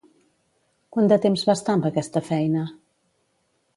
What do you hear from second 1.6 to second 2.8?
amb aquesta feina?